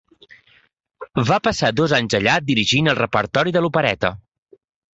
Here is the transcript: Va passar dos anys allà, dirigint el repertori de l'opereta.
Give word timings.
Va 1.27 1.37
passar 1.49 1.69
dos 1.81 1.93
anys 1.99 2.17
allà, 2.21 2.39
dirigint 2.49 2.91
el 2.95 2.99
repertori 3.03 3.57
de 3.59 3.65
l'opereta. 3.67 4.15